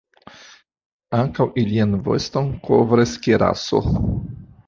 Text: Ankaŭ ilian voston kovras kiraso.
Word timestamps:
Ankaŭ 1.17 1.45
ilian 1.65 1.93
voston 2.09 2.49
kovras 2.69 3.15
kiraso. 3.27 3.83